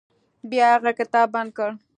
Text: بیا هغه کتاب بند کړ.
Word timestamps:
بیا 0.49 0.65
هغه 0.75 0.91
کتاب 0.99 1.27
بند 1.33 1.49
کړ. 1.57 1.69